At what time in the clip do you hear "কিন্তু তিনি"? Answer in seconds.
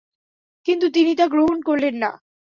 0.65-1.11